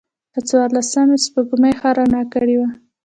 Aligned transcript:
د 0.33 0.35
څوارلسمم 0.47 1.21
سپوږمۍ 1.25 1.73
ښه 1.79 1.89
رڼا 1.97 2.21
کړې 2.33 2.55
وه. 2.59 2.69